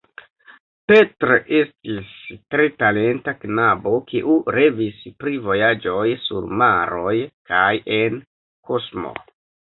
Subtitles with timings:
[0.91, 2.13] Petr estis
[2.55, 7.15] tre talenta knabo, kiu revis pri vojaĝoj sur maroj
[7.53, 8.21] kaj en
[8.73, 9.15] kosmo.